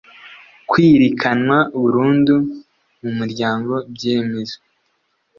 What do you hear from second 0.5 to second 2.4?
kwirikanwa burundu